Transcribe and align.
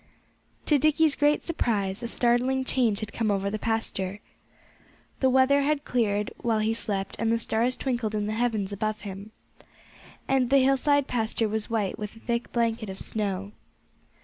To 0.65 0.79
Dickie's 0.79 1.15
great 1.15 1.43
surprise 1.43 2.01
a 2.01 2.07
startling 2.07 2.65
change 2.65 3.01
had 3.01 3.13
come 3.13 3.29
over 3.29 3.51
the 3.51 3.59
pasture. 3.59 4.19
The 5.19 5.29
weather 5.29 5.61
had 5.61 5.85
cleared 5.85 6.33
while 6.39 6.57
he 6.57 6.73
slept 6.73 7.15
and 7.19 7.31
the 7.31 7.37
stars 7.37 7.77
twinkled 7.77 8.15
in 8.15 8.25
the 8.25 8.33
heavens 8.33 8.73
above 8.73 9.01
him. 9.01 9.31
And 10.27 10.49
the 10.49 10.57
hillside 10.57 11.05
pasture 11.05 11.47
was 11.47 11.69
white 11.69 11.99
with 11.99 12.15
a 12.15 12.19
thick 12.19 12.51
blanket 12.51 12.89
of 12.89 12.99
snow. 12.99 13.51